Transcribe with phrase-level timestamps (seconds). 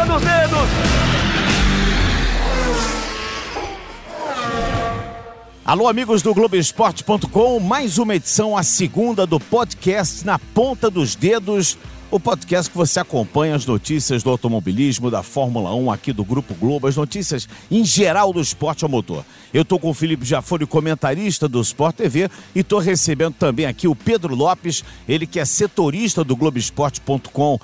[0.00, 0.68] ponta dos dedos.
[5.64, 11.78] Alô, amigos do Globoesporte.com, mais uma edição, a segunda do podcast Na Ponta dos Dedos,
[12.10, 16.54] o podcast que você acompanha as notícias do automobilismo, da Fórmula 1 aqui do Grupo
[16.54, 19.24] Globo, as notícias em geral do esporte ao motor.
[19.54, 23.86] Eu tô com o Felipe Jafone, comentarista do Sport TV, e tô recebendo também aqui
[23.86, 27.60] o Pedro Lopes, ele que é setorista do Globoesporte.com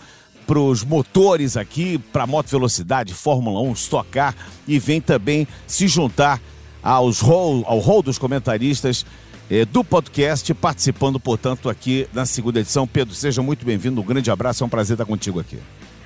[0.47, 4.35] para os motores aqui, para moto velocidade, Fórmula 1, Stock Car,
[4.67, 6.41] e vem também se juntar
[6.83, 9.05] aos hall, ao rol dos comentaristas
[9.51, 12.87] eh, do podcast, participando, portanto, aqui na segunda edição.
[12.87, 15.59] Pedro, seja muito bem-vindo, um grande abraço, é um prazer estar contigo aqui.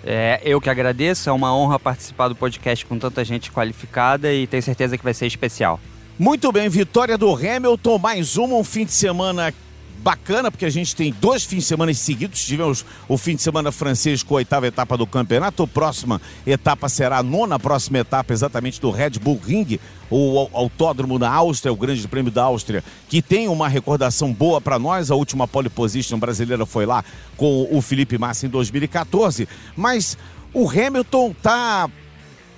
[0.03, 4.47] É, eu que agradeço, é uma honra participar do podcast com tanta gente qualificada e
[4.47, 5.79] tenho certeza que vai ser especial.
[6.19, 9.55] Muito bem, vitória do Hamilton, mais uma, um fim de semana
[10.03, 12.45] bacana, porque a gente tem dois fins de semana seguidos.
[12.45, 15.63] Tivemos o fim de semana francês com a oitava etapa do campeonato.
[15.63, 19.79] A próxima etapa será a nona próxima etapa, exatamente do Red Bull Ring,
[20.11, 24.79] o autódromo na Áustria, o Grande Prêmio da Áustria, que tem uma recordação boa para
[24.79, 25.11] nós.
[25.11, 27.05] A última pole position brasileira foi lá
[27.37, 29.49] com o Felipe Massa em 2014.
[29.77, 30.17] Mas
[30.53, 31.89] o Hamilton tá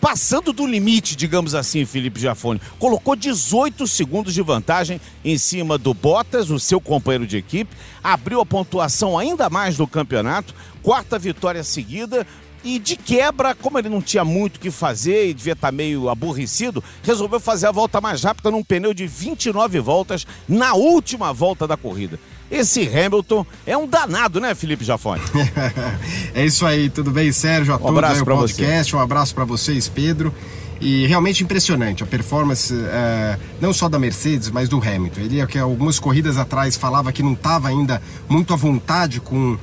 [0.03, 2.61] passando do limite, digamos assim, Felipe Jafone.
[2.77, 8.41] Colocou 18 segundos de vantagem em cima do Bottas, o seu companheiro de equipe, abriu
[8.41, 12.27] a pontuação ainda mais do campeonato, quarta vitória seguida.
[12.65, 16.09] E de quebra, como ele não tinha muito o que fazer e devia estar meio
[16.09, 21.67] aborrecido, resolveu fazer a volta mais rápida num pneu de 29 voltas na última volta
[21.67, 22.21] da corrida.
[22.53, 25.23] Esse Hamilton é um danado, né, Felipe Jafone?
[26.35, 27.73] é isso aí, tudo bem, Sérgio?
[27.73, 28.97] A um abraço para podcast, você.
[28.97, 30.35] um abraço para vocês, Pedro.
[30.79, 35.21] E realmente impressionante a performance, uh, não só da Mercedes, mas do Hamilton.
[35.21, 39.59] Ele, que algumas corridas atrás, falava que não estava ainda muito à vontade com, uh,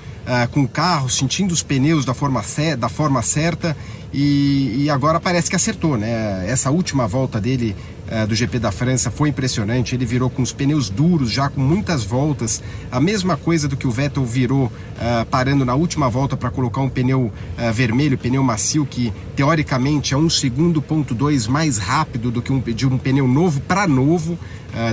[0.52, 2.42] com o carro, sentindo os pneus da forma,
[2.76, 3.78] da forma certa.
[4.12, 6.46] E, e, agora parece que acertou, né?
[6.48, 7.76] Essa última volta dele
[8.10, 9.96] uh, do GP da França foi impressionante.
[9.96, 12.62] Ele virou com os pneus duros, já com muitas voltas.
[12.92, 16.82] A mesma coisa do que o Vettel virou uh, parando na última volta para colocar
[16.82, 22.32] um pneu uh, vermelho, pneu macio, que teoricamente é um segundo ponto dois mais rápido
[22.32, 24.38] do que um, de um pneu novo para novo.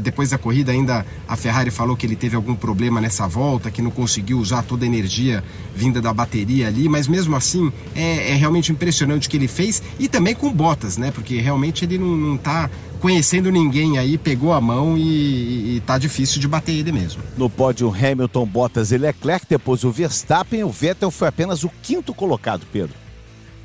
[0.03, 3.83] depois da corrida ainda a Ferrari falou que ele teve algum problema nessa volta, que
[3.83, 5.43] não conseguiu usar toda a energia
[5.75, 9.83] vinda da bateria ali, mas mesmo assim é, é realmente impressionante o que ele fez
[9.99, 11.11] e também com Bottas, né?
[11.11, 15.99] Porque realmente ele não, não tá conhecendo ninguém aí, pegou a mão e, e tá
[15.99, 17.23] difícil de bater ele mesmo.
[17.37, 22.15] No pódio, Hamilton, Bottas e Leclerc, depois o Verstappen, o Vettel foi apenas o quinto
[22.15, 22.95] colocado, Pedro.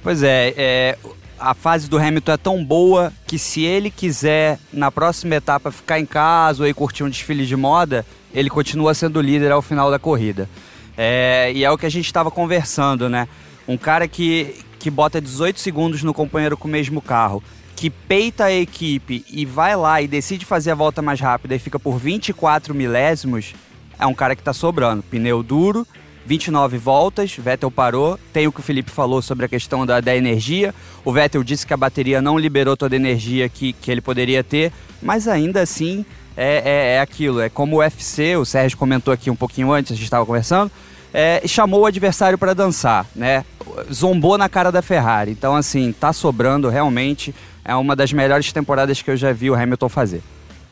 [0.04, 0.98] Pois é, é,
[1.40, 6.00] a fase do Hamilton é tão boa que se ele quiser, na próxima etapa, ficar
[6.00, 9.90] em casa ou ir curtir um desfile de moda, ele continua sendo líder ao final
[9.90, 10.50] da corrida.
[10.98, 13.28] É, e é o que a gente estava conversando, né?
[13.68, 17.44] Um cara que, que bota 18 segundos no companheiro com o mesmo carro
[17.82, 21.58] que peita a equipe e vai lá e decide fazer a volta mais rápida e
[21.58, 23.56] fica por 24 milésimos,
[23.98, 25.02] é um cara que está sobrando.
[25.02, 25.88] Pneu duro,
[26.24, 28.20] 29 voltas, Vettel parou.
[28.32, 30.76] Tem o que o Felipe falou sobre a questão da, da energia.
[31.04, 34.44] O Vettel disse que a bateria não liberou toda a energia que, que ele poderia
[34.44, 34.72] ter,
[35.02, 36.06] mas ainda assim
[36.38, 37.42] é, é, é aquilo.
[37.42, 40.72] É como o UFC, o Sérgio comentou aqui um pouquinho antes, a gente estava conversando.
[41.14, 43.44] É, chamou o adversário para dançar, né?
[43.92, 45.32] Zombou na cara da Ferrari.
[45.32, 47.34] Então, assim, tá sobrando realmente
[47.64, 50.22] é uma das melhores temporadas que eu já vi o Hamilton fazer.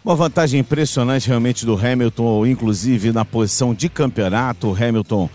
[0.03, 4.69] Uma vantagem impressionante realmente do Hamilton, inclusive na posição de campeonato.
[4.69, 5.29] O Hamilton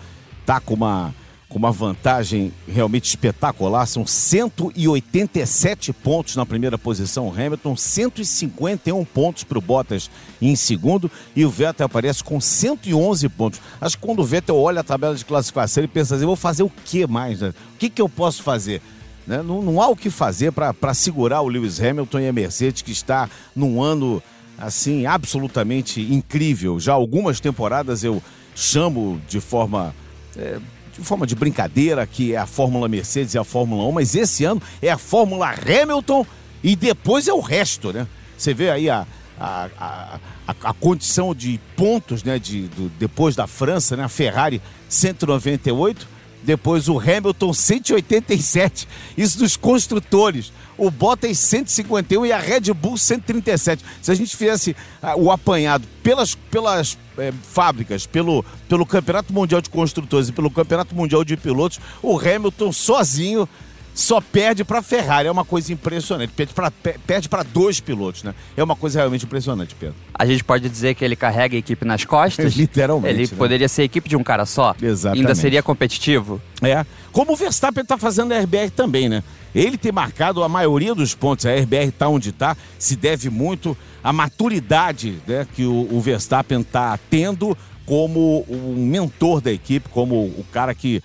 [0.45, 1.13] tá com uma,
[1.47, 3.85] com uma vantagem realmente espetacular.
[3.85, 7.31] São 187 pontos na primeira posição.
[7.31, 10.09] Hamilton, 151 pontos para o Bottas
[10.41, 11.09] em segundo.
[11.35, 13.61] E o Vettel aparece com 111 pontos.
[13.79, 16.63] Acho que quando o Vettel olha a tabela de classificação, ele pensa assim: vou fazer
[16.63, 17.41] o que mais?
[17.41, 17.49] Né?
[17.49, 18.81] O que, que eu posso fazer?
[19.27, 19.41] Né?
[19.41, 22.91] Não, não, há o que fazer para segurar o Lewis Hamilton e a Mercedes, que
[22.91, 24.21] está num ano
[24.57, 26.79] assim absolutamente incrível.
[26.79, 28.21] Já algumas temporadas eu
[28.55, 29.93] chamo de forma.
[30.37, 30.59] É,
[30.97, 34.45] de forma de brincadeira, que é a Fórmula Mercedes e a Fórmula 1, mas esse
[34.45, 36.25] ano é a Fórmula Hamilton
[36.63, 38.07] e depois é o resto, né?
[38.37, 39.05] Você vê aí a,
[39.39, 40.19] a, a,
[40.63, 42.39] a, condição de pontos, né?
[42.39, 44.03] De, do, depois da França, né?
[44.03, 46.07] A Ferrari 198,
[46.45, 48.87] depois o Hamilton 187,
[49.17, 50.53] isso dos construtores.
[50.77, 53.83] O Bottas 151 e a Red Bull 137.
[54.01, 59.61] Se a gente fizesse ah, o apanhado pelas, pelas é, fábricas, pelo, pelo Campeonato Mundial
[59.61, 63.49] de Construtores e pelo Campeonato Mundial de Pilotos, o Hamilton sozinho
[63.95, 65.29] só perde para Ferrari.
[65.29, 66.33] É uma coisa impressionante.
[67.07, 68.35] Perde para dois pilotos, né?
[68.55, 69.95] É uma coisa realmente impressionante, Pedro.
[70.13, 72.53] A gente pode dizer que ele carrega a equipe nas costas?
[72.57, 73.13] Literalmente.
[73.13, 73.37] Ele né?
[73.37, 74.75] poderia ser a equipe de um cara só?
[74.81, 75.21] Exatamente.
[75.25, 76.41] Ainda seria competitivo?
[76.61, 76.85] É.
[77.13, 79.23] Como o Verstappen está fazendo a RBR também, né?
[79.55, 81.45] Ele tem marcado a maioria dos pontos.
[81.45, 86.59] A RBR está onde está, se deve muito à maturidade né, que o, o Verstappen
[86.59, 91.01] está tendo como um mentor da equipe, como o cara que,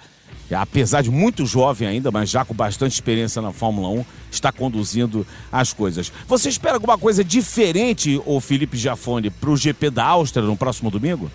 [0.55, 5.27] apesar de muito jovem ainda, mas já com bastante experiência na Fórmula 1, está conduzindo
[5.51, 6.13] as coisas.
[6.27, 10.91] Você espera alguma coisa diferente, o Felipe Jafone, para o GP da Áustria no próximo
[10.91, 11.31] domingo?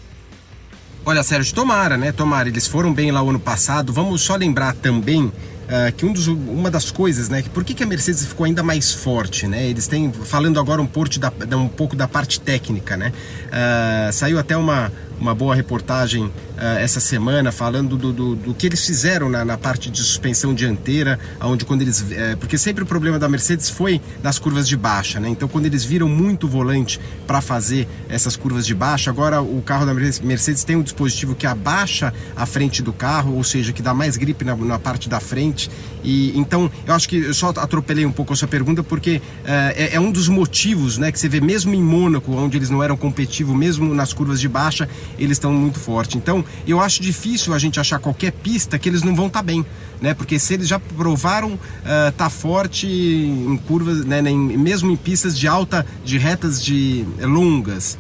[1.06, 2.12] Olha, Sérgio, tomara, né?
[2.12, 2.50] Tomara.
[2.50, 3.94] Eles foram bem lá o ano passado.
[3.94, 5.32] Vamos só lembrar também
[5.66, 8.46] Uh, que um dos, uma das coisas, né, que por que, que a Mercedes ficou
[8.46, 9.68] ainda mais forte, né?
[9.68, 13.12] Eles têm falando agora um, porte da, um pouco da parte técnica, né?
[13.48, 16.32] Uh, saiu até uma uma boa reportagem uh,
[16.80, 21.20] essa semana falando do, do, do, que eles fizeram na, na, parte de suspensão dianteira,
[21.42, 22.02] onde quando eles.
[22.02, 25.30] Uh, porque sempre o problema da Mercedes foi nas curvas de baixa, né?
[25.30, 29.86] Então quando eles viram muito volante para fazer essas curvas de baixa, agora o carro
[29.86, 33.94] da Mercedes tem um dispositivo que abaixa a frente do carro, ou seja, que dá
[33.94, 35.70] mais gripe na, na parte da frente.
[36.04, 39.22] E então eu acho que eu só atropelei um pouco a sua pergunta porque uh,
[39.46, 42.84] é, é um dos motivos, né, que você vê mesmo em Mônaco, onde eles não
[42.84, 46.16] eram competitivos, mesmo nas curvas de baixa, eles estão muito fortes.
[46.16, 49.44] Então, eu acho difícil a gente achar qualquer pista que eles não vão estar tá
[49.44, 49.66] bem,
[50.02, 50.14] né?
[50.14, 55.48] Porque se eles já provaram uh, tá forte em curvas, né, mesmo em pistas de
[55.48, 57.98] alta, de retas de longas,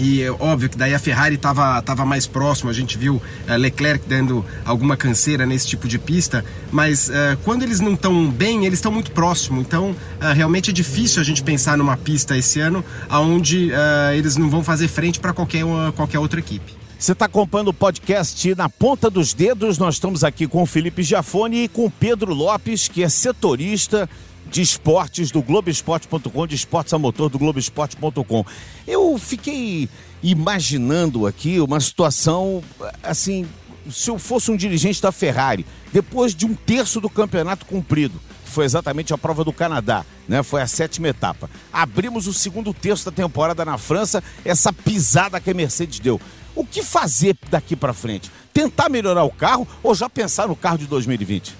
[0.00, 3.56] e é óbvio que daí a Ferrari estava tava mais próximo, a gente viu uh,
[3.58, 6.42] Leclerc dando alguma canseira nesse tipo de pista,
[6.72, 9.60] mas uh, quando eles não estão bem, eles estão muito próximo.
[9.60, 13.70] Então, uh, realmente é difícil a gente pensar numa pista esse ano onde
[14.16, 15.64] eles não vão fazer frente para qualquer,
[15.94, 16.72] qualquer outra equipe.
[16.98, 19.78] Você está acompanhando o podcast Na Ponta dos Dedos.
[19.78, 24.08] Nós estamos aqui com o Felipe Giafone e com o Pedro Lopes, que é setorista
[24.50, 28.44] de esportes do Globoesporte.com, de esportes a motor do Globoesporte.com.
[28.86, 29.88] Eu fiquei
[30.22, 32.62] imaginando aqui uma situação
[33.02, 33.46] assim,
[33.88, 38.50] se eu fosse um dirigente da Ferrari, depois de um terço do campeonato cumprido, que
[38.50, 40.42] foi exatamente a prova do Canadá, né?
[40.42, 41.48] Foi a sétima etapa.
[41.72, 46.20] Abrimos o segundo terço da temporada na França, essa pisada que a Mercedes deu.
[46.54, 48.30] O que fazer daqui para frente?
[48.52, 51.59] Tentar melhorar o carro ou já pensar no carro de 2020?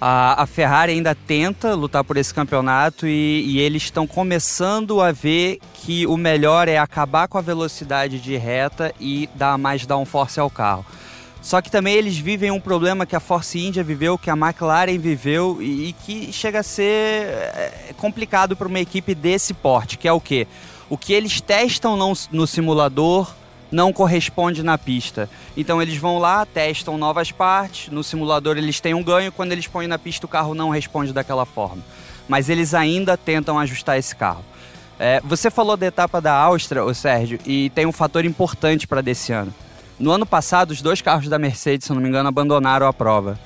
[0.00, 5.10] A, a Ferrari ainda tenta lutar por esse campeonato e, e, eles estão começando a
[5.10, 10.38] ver que o melhor é acabar com a velocidade de reta e dar mais downforce
[10.38, 10.84] ao carro.
[11.40, 14.98] Só que também eles vivem um problema que a Force India viveu, que a McLaren
[14.98, 20.08] viveu e, e que chega a ser é, complicado para uma equipe desse porte, que
[20.08, 20.46] é o quê?
[20.90, 23.32] O que eles testam no, no simulador
[23.70, 25.28] não corresponde na pista.
[25.56, 29.66] Então eles vão lá, testam novas partes, no simulador eles têm um ganho, quando eles
[29.66, 31.82] põem na pista o carro não responde daquela forma.
[32.28, 34.44] Mas eles ainda tentam ajustar esse carro.
[34.98, 39.02] É, você falou da etapa da Áustria, o Sérgio, e tem um fator importante para
[39.02, 39.52] desse ano.
[39.98, 43.38] No ano passado, os dois carros da Mercedes, se não me engano, abandonaram a prova.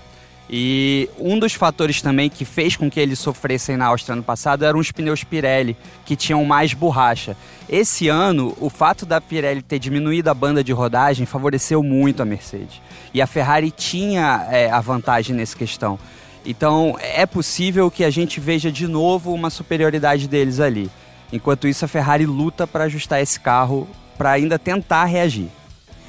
[0.52, 4.64] E um dos fatores também que fez com que eles sofressem na Áustria no passado
[4.64, 7.36] eram os pneus Pirelli, que tinham mais borracha.
[7.68, 12.24] Esse ano, o fato da Pirelli ter diminuído a banda de rodagem favoreceu muito a
[12.24, 12.82] Mercedes.
[13.14, 15.96] E a Ferrari tinha é, a vantagem nessa questão.
[16.44, 20.90] Então, é possível que a gente veja de novo uma superioridade deles ali.
[21.32, 23.88] Enquanto isso, a Ferrari luta para ajustar esse carro
[24.18, 25.48] para ainda tentar reagir.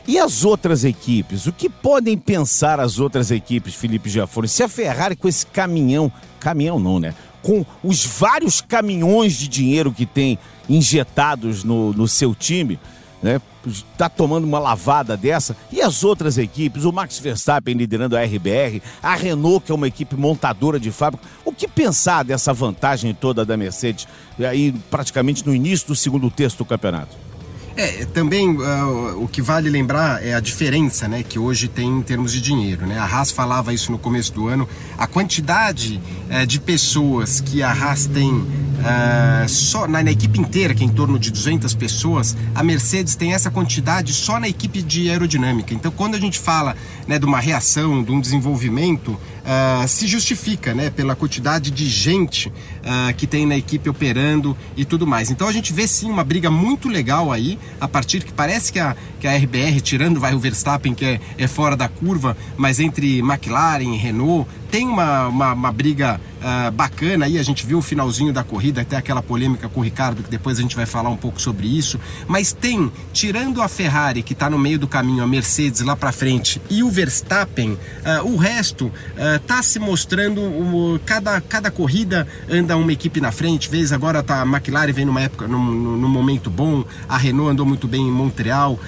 [0.08, 1.46] E as outras equipes?
[1.46, 4.48] O que podem pensar as outras equipes, Felipe Jafone?
[4.48, 7.14] Se a Ferrari com esse caminhão, caminhão não, né?
[7.42, 12.80] Com os vários caminhões de dinheiro que tem injetados no, no seu time,
[13.22, 13.40] né?
[13.66, 15.56] Está tomando uma lavada dessa.
[15.72, 19.88] E as outras equipes, o Max Verstappen liderando a RBR, a Renault, que é uma
[19.88, 21.24] equipe montadora de fábrica.
[21.46, 24.08] O que pensar dessa vantagem toda da Mercedes
[24.40, 27.31] aí praticamente no início do segundo terço do campeonato?
[27.76, 32.02] É, também uh, o que vale lembrar é a diferença né, que hoje tem em
[32.02, 32.86] termos de dinheiro.
[32.86, 32.98] Né?
[32.98, 34.68] A Haas falava isso no começo do ano.
[34.98, 40.76] A quantidade uh, de pessoas que a Haas tem uh, só na, na, equipe inteira,
[40.76, 44.82] que é em torno de 200 pessoas, a Mercedes tem essa quantidade só na equipe
[44.82, 45.74] de aerodinâmica.
[45.74, 46.76] Então, quando a gente fala
[47.08, 52.50] né, de uma reação, de um desenvolvimento, uh, se justifica né, pela quantidade de gente
[52.50, 55.30] uh, que tem na equipe operando e tudo mais.
[55.30, 58.80] Então a gente vê sim uma briga muito legal aí, a partir que parece que
[58.80, 62.80] a, que a RBR, tirando vai o Verstappen, que é, é fora da curva, mas
[62.80, 67.82] entre McLaren Renault, tem uma, uma, uma briga uh, bacana aí, a gente viu o
[67.82, 71.10] finalzinho da corrida, até aquela polêmica com o Ricardo, que depois a gente vai falar
[71.10, 75.24] um pouco sobre isso, mas tem, tirando a Ferrari, que está no meio do caminho,
[75.24, 78.92] a Mercedes lá para frente, e o Verstappen, uh, o resto
[79.36, 84.46] está se mostrando, cada, cada corrida anda uma equipe na frente, vez agora tá, a
[84.46, 88.80] McLaren vem numa época, num, num momento bom, a Renault andou muito bem em Montreal,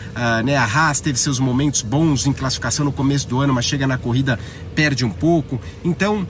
[0.46, 3.86] né, a Haas teve seus momentos bons em classificação no começo do ano, mas chega
[3.86, 4.40] na corrida,
[4.74, 6.28] perde um pouco, então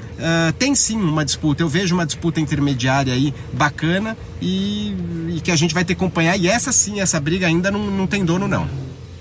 [0.58, 1.64] tem sim uma disputa.
[1.64, 4.96] Eu vejo uma disputa intermediária aí bacana e,
[5.36, 6.38] e que a gente vai ter que acompanhar.
[6.38, 8.68] E essa sim, essa briga ainda não, não tem dono, não.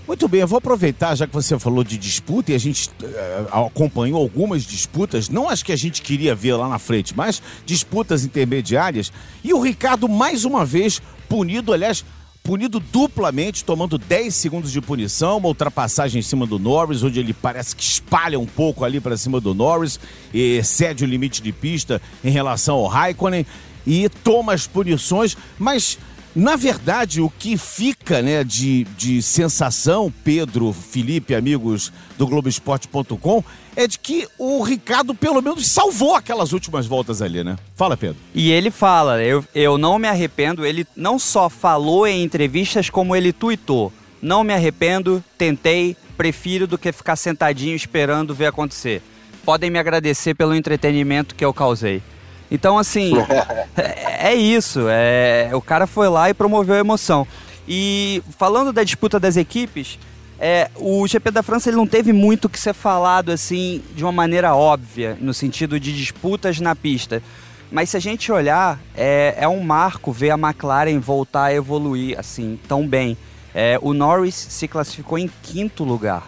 [0.06, 3.66] Muito bem, eu vou aproveitar, já que você falou de disputa e a gente uh,
[3.66, 8.24] acompanhou algumas disputas, não as que a gente queria ver lá na frente, mas disputas
[8.24, 9.12] intermediárias.
[9.44, 12.04] E o Ricardo, mais uma vez, punido, aliás,
[12.42, 17.32] punido duplamente, tomando 10 segundos de punição, uma ultrapassagem em cima do Norris, onde ele
[17.32, 20.00] parece que espalha um pouco ali para cima do Norris,
[20.34, 23.46] e excede o limite de pista em relação ao Raikkonen
[23.86, 25.98] e toma as punições, mas
[26.34, 33.44] na verdade, o que fica né, de, de sensação, Pedro, Felipe, amigos do Globoesporte.com,
[33.76, 37.56] é de que o Ricardo pelo menos salvou aquelas últimas voltas ali, né?
[37.74, 38.16] Fala, Pedro.
[38.34, 43.14] E ele fala, eu, eu não me arrependo, ele não só falou em entrevistas, como
[43.14, 43.92] ele tuitou.
[44.20, 49.02] Não me arrependo, tentei, prefiro do que ficar sentadinho esperando ver acontecer.
[49.44, 52.02] Podem me agradecer pelo entretenimento que eu causei.
[52.52, 53.14] Então, assim,
[53.74, 54.80] é, é, isso.
[54.90, 57.26] É, o cara foi lá e promoveu a emoção.
[57.66, 59.98] E falando da disputa das equipes,
[60.38, 64.12] é, o GP da França ele não teve muito que ser falado assim de uma
[64.12, 67.22] maneira óbvia, no sentido de disputas na pista.
[67.70, 72.20] Mas se a gente olhar, é, é um marco ver a McLaren voltar a evoluir
[72.20, 73.16] assim tão bem.
[73.54, 76.26] É, o Norris se classificou em quinto lugar.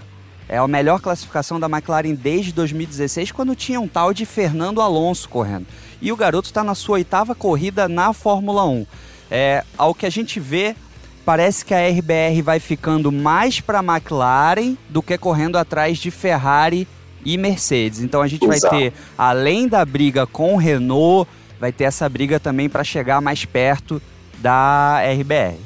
[0.49, 5.29] É a melhor classificação da McLaren desde 2016, quando tinha um tal de Fernando Alonso
[5.29, 5.67] correndo
[6.05, 8.87] e o garoto está na sua oitava corrida na Fórmula 1.
[9.31, 10.77] É, ao que a gente vê,
[11.25, 16.11] parece que a RBR vai ficando mais para a McLaren do que correndo atrás de
[16.11, 16.87] Ferrari
[17.25, 18.01] e Mercedes.
[18.01, 18.75] Então a gente Exato.
[18.75, 21.27] vai ter, além da briga com o Renault,
[21.59, 24.01] vai ter essa briga também para chegar mais perto
[24.43, 25.57] da RBR.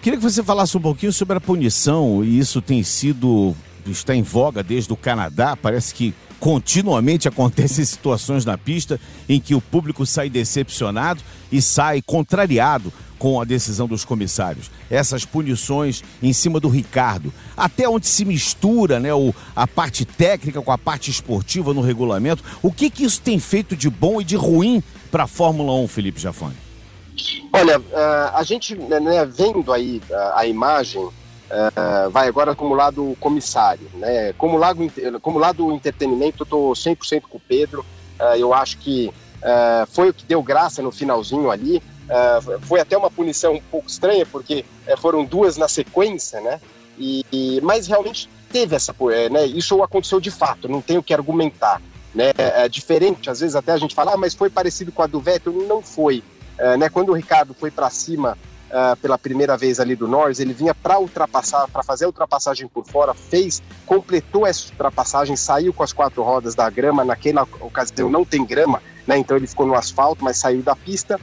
[0.00, 4.22] Queria que você falasse um pouquinho sobre a punição, e isso tem sido, está em
[4.22, 10.06] voga desde o Canadá, parece que Continuamente acontecem situações na pista em que o público
[10.06, 11.20] sai decepcionado
[11.52, 14.70] e sai contrariado com a decisão dos comissários.
[14.90, 20.62] Essas punições em cima do Ricardo, até onde se mistura né, o, a parte técnica
[20.62, 22.42] com a parte esportiva no regulamento.
[22.62, 25.88] O que, que isso tem feito de bom e de ruim para a Fórmula 1,
[25.88, 26.56] Felipe Jafone?
[27.52, 27.84] Olha, uh,
[28.34, 31.06] a gente né, vendo aí uh, a imagem
[31.50, 34.32] Uh, vai agora como lado comissário, né?
[34.34, 34.80] Como lado,
[35.20, 37.84] como lado entretenimento, eu tô 100% com o Pedro.
[38.20, 41.82] Uh, eu acho que uh, foi o que deu graça no finalzinho ali.
[42.62, 44.64] foi até uma punição um pouco estranha, porque
[44.98, 46.60] foram duas na sequência, né?
[46.96, 48.94] E, e, mas realmente teve essa,
[49.30, 49.44] né?
[49.46, 51.80] Isso aconteceu de fato, não tenho que argumentar,
[52.14, 52.30] né?
[52.36, 55.20] É diferente, às vezes até a gente fala, ah, mas foi parecido com a do
[55.20, 56.22] Vettel, não foi.
[56.78, 56.88] né?
[56.88, 58.36] Quando o Ricardo foi para cima
[58.70, 62.68] uh, pela primeira vez ali do Norris, ele vinha para ultrapassar, para fazer a ultrapassagem
[62.68, 68.08] por fora, fez, completou essa ultrapassagem, saiu com as quatro rodas da grama, naquela ocasião
[68.08, 69.18] não tem grama, né?
[69.18, 71.20] Então ele ficou no asfalto, mas saiu da pista,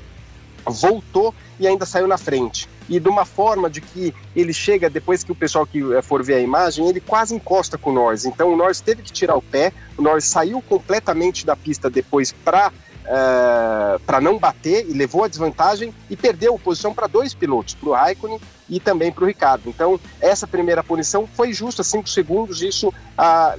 [0.65, 2.69] voltou e ainda saiu na frente.
[2.89, 6.23] E de uma forma de que ele chega, depois que o pessoal que eh, for
[6.23, 8.25] ver a imagem, ele quase encosta com o Norris.
[8.25, 12.31] Então o Norris teve que tirar o pé, o Norris saiu completamente da pista depois
[12.31, 12.71] para
[13.09, 17.87] eh, para não bater e levou a desvantagem e perdeu posição para dois pilotos, para
[17.87, 18.37] o Raikkonen
[18.67, 19.69] e também para o Ricardo.
[19.69, 22.93] Então, essa primeira punição foi justa, cinco segundos, isso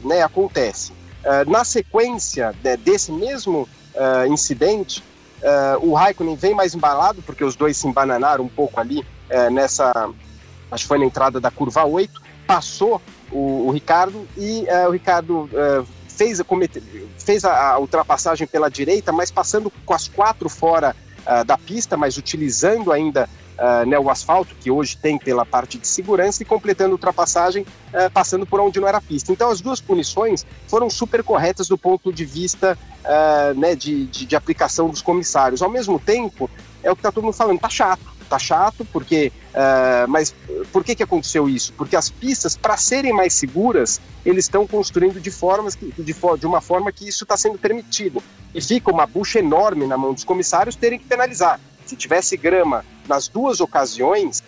[0.05, 0.93] né, acontece.
[0.93, 5.03] Uh, na sequência né, desse mesmo uh, incidente,
[5.81, 9.07] o Raikkonen vem mais embalado, porque os dois se embananaram um pouco ali
[9.53, 10.11] nessa,
[10.69, 13.01] acho que foi na entrada da curva 8, passou
[13.31, 15.49] o, o Ricardo e o Ricardo
[16.19, 16.43] fez,
[17.17, 21.97] fez a, a, ultrapassagem pela direita, mas passando com as quatro fora uh, da pista,
[21.97, 26.47] mas utilizando ainda uh, né, o asfalto que hoje tem pela parte de segurança e
[26.47, 29.31] completando a ultrapassagem uh, passando por onde não era pista.
[29.31, 32.77] Então as duas punições foram super corretas do ponto de vista
[33.57, 35.63] né, de, de, de aplicação dos comissários.
[35.63, 36.51] Ao mesmo tempo,
[36.83, 39.33] é o que está todo mundo falando, tá chato tá chato, porque.
[39.49, 40.35] Uh, mas
[40.73, 41.73] por que, que aconteceu isso?
[41.73, 46.47] Porque as pistas, para serem mais seguras, eles estão construindo de, formas que, de, de
[46.47, 48.23] uma forma que isso está sendo permitido.
[48.55, 51.61] E fica uma bucha enorme na mão dos comissários terem que penalizar.
[51.87, 54.43] Se tivesse grama nas duas ocasiões,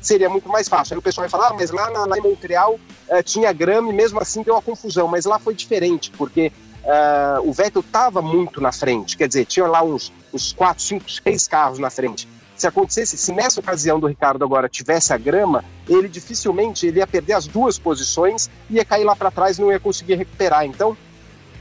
[0.00, 0.94] seria muito mais fácil.
[0.94, 2.74] Aí o pessoal vai falar, ah, mas lá, lá em Montreal
[3.08, 5.08] uh, tinha grama e mesmo assim deu uma confusão.
[5.08, 6.52] Mas lá foi diferente, porque
[6.84, 11.10] uh, o Vettel estava muito na frente, quer dizer, tinha lá uns, uns 4, 5,
[11.10, 12.28] 6 carros na frente.
[12.56, 17.06] Se acontecesse, se nessa ocasião do Ricardo agora tivesse a grama, ele dificilmente ele ia
[17.06, 20.64] perder as duas posições, ia cair lá para trás e não ia conseguir recuperar.
[20.64, 20.96] Então,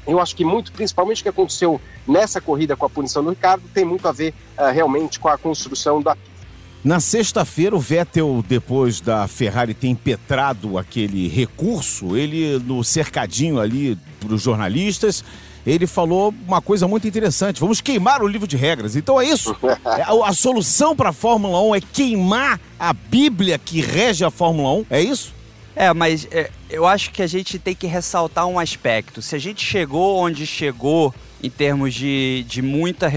[0.08, 3.64] eu acho que muito, principalmente o que aconteceu nessa corrida com a punição do Ricardo,
[3.74, 6.16] tem muito a ver uh, realmente com a construção da
[6.86, 13.98] na sexta-feira, o Vettel, depois da Ferrari ter impetrado aquele recurso, ele no cercadinho ali
[14.20, 15.24] para os jornalistas,
[15.66, 18.96] ele falou uma coisa muito interessante: vamos queimar o livro de regras.
[18.96, 19.56] Então é isso.
[19.86, 24.32] É, a, a solução para a Fórmula 1 é queimar a Bíblia que rege a
[24.32, 24.86] Fórmula 1.
[24.90, 25.34] É isso?
[25.76, 29.22] É, mas é, eu acho que a gente tem que ressaltar um aspecto.
[29.22, 33.12] Se a gente chegou onde chegou em termos de, de muita,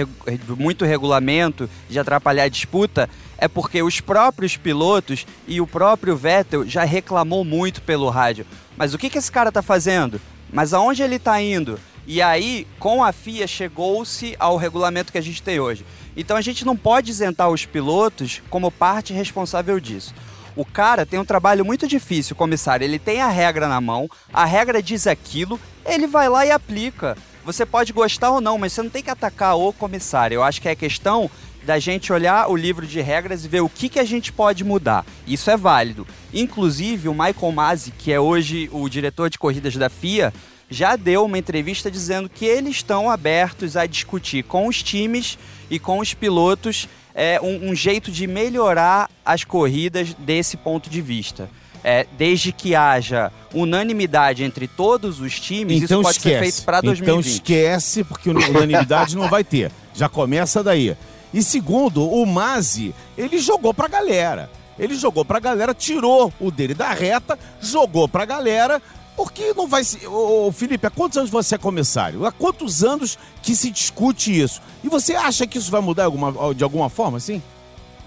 [0.56, 6.68] muito regulamento, de atrapalhar a disputa, é porque os próprios pilotos e o próprio Vettel
[6.68, 8.44] já reclamou muito pelo rádio.
[8.76, 10.20] Mas o que, que esse cara tá fazendo?
[10.52, 11.78] Mas aonde ele tá indo?
[12.10, 15.84] E aí, com a FIA, chegou-se ao regulamento que a gente tem hoje.
[16.16, 20.14] Então a gente não pode isentar os pilotos como parte responsável disso.
[20.56, 22.82] O cara tem um trabalho muito difícil, comissário.
[22.82, 27.14] Ele tem a regra na mão, a regra diz aquilo, ele vai lá e aplica.
[27.44, 30.36] Você pode gostar ou não, mas você não tem que atacar o comissário.
[30.36, 31.30] Eu acho que é questão
[31.62, 34.64] da gente olhar o livro de regras e ver o que, que a gente pode
[34.64, 35.04] mudar.
[35.26, 36.06] Isso é válido.
[36.32, 40.32] Inclusive, o Michael Masi, que é hoje o diretor de corridas da FIA,
[40.70, 45.38] já deu uma entrevista dizendo que eles estão abertos a discutir com os times
[45.70, 51.00] e com os pilotos é, um, um jeito de melhorar as corridas desse ponto de
[51.00, 51.48] vista.
[51.82, 56.34] É, desde que haja unanimidade entre todos os times, então isso pode esquece.
[56.34, 57.18] ser feito para 2020.
[57.18, 59.70] Então esquece, porque unanimidade não vai ter.
[59.94, 60.96] Já começa daí.
[61.32, 64.50] E segundo, o Mazi, ele jogou pra galera.
[64.78, 68.80] Ele jogou pra galera, tirou o dele da reta, jogou pra galera,
[69.18, 70.06] porque não vai se.
[70.06, 72.24] Ô, Felipe, há quantos anos você é comissário?
[72.24, 74.62] Há quantos anos que se discute isso?
[74.84, 77.42] E você acha que isso vai mudar alguma, de alguma forma, sim?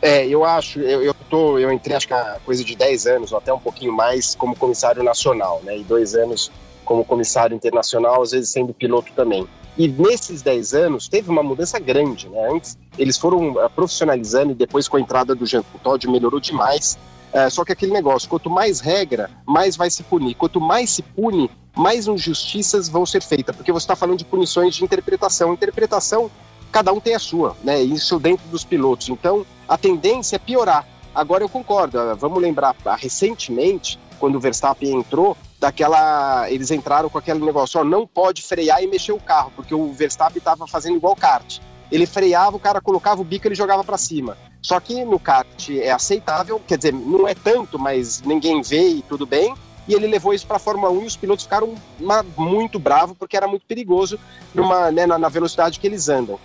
[0.01, 3.31] É, eu acho, eu, eu, tô, eu entrei acho que há coisa de 10 anos,
[3.33, 5.77] ou até um pouquinho mais, como comissário nacional, né?
[5.77, 6.49] E dois anos
[6.85, 9.45] como comissário internacional, às vezes sendo piloto também.
[9.77, 12.49] E nesses 10 anos teve uma mudança grande, né?
[12.53, 16.97] Antes eles foram uh, profissionalizando e depois com a entrada do Jean Todt melhorou demais.
[17.33, 20.35] Uh, só que aquele negócio, quanto mais regra, mais vai se punir.
[20.35, 24.75] Quanto mais se pune, mais injustiças vão ser feitas, porque você está falando de punições
[24.75, 25.53] de interpretação.
[25.53, 26.29] Interpretação,
[26.71, 27.81] cada um tem a sua, né?
[27.81, 29.09] Isso dentro dos pilotos.
[29.09, 30.85] Então, a tendência é piorar.
[31.15, 31.97] Agora eu concordo.
[31.97, 36.49] Uh, vamos lembrar, recentemente, quando o Verstappen entrou, daquela.
[36.51, 39.93] Eles entraram com aquele negócio, ó, não pode frear e mexer o carro, porque o
[39.93, 41.59] Verstappen estava fazendo igual kart.
[41.91, 44.37] Ele freava, o cara colocava o bico e ele jogava para cima.
[44.61, 49.01] Só que no kart é aceitável, quer dizer, não é tanto, mas ninguém vê e
[49.01, 49.55] tudo bem.
[49.87, 53.17] E ele levou isso para a Fórmula 1 e os pilotos ficaram uma, muito bravos
[53.17, 54.19] porque era muito perigoso
[54.53, 56.39] numa, né, na, na velocidade que eles andam.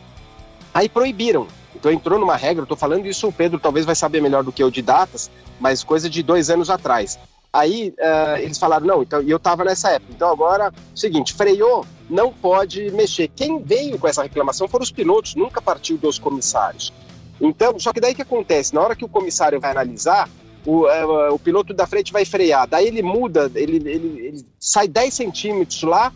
[0.73, 1.47] Aí proibiram.
[1.75, 4.63] Então entrou numa regra, eu falando isso, o Pedro talvez vai saber melhor do que
[4.63, 7.19] eu de datas, mas coisa de dois anos atrás.
[7.53, 10.13] Aí uh, eles falaram, não, então, e eu tava nessa época.
[10.15, 13.29] Então agora, seguinte, freou, não pode mexer.
[13.29, 16.93] Quem veio com essa reclamação foram os pilotos, nunca partiu dos comissários.
[17.41, 18.75] Então, só que daí que acontece?
[18.75, 20.29] Na hora que o comissário vai analisar,
[20.65, 24.89] o, uh, o piloto da frente vai frear, daí ele muda, ele, ele, ele sai
[24.89, 26.13] 10 centímetros lá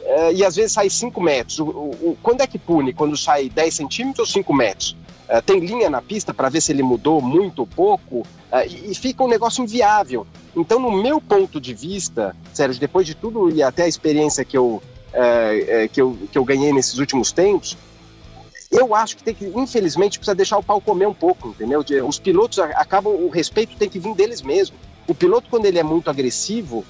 [0.00, 1.58] uh, e às vezes sai 5 metros.
[1.58, 2.92] O, o, quando é que pune?
[2.92, 4.96] Quando sai 10 centímetros ou 5 metros?
[5.28, 8.26] Uh, tem linha na pista para ver se ele mudou muito ou pouco
[8.66, 10.26] e, e fica um negócio inviável.
[10.54, 14.56] Então, no meu ponto de vista, Sérgio, depois de tudo e até a experiência que
[14.56, 17.76] eu, é, é, que eu, que eu ganhei nesses últimos tempos,
[18.72, 21.84] eu acho que tem que, infelizmente, precisa deixar o pau comer um pouco, entendeu?
[22.08, 24.74] Os pilotos acabam, o respeito tem que vir deles mesmo.
[25.06, 26.82] O piloto, quando ele é muito agressivo,